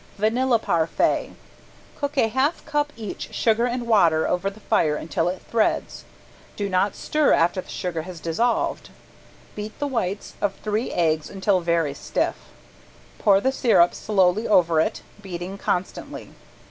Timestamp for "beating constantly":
15.21-16.31